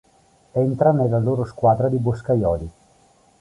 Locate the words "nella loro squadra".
0.91-1.87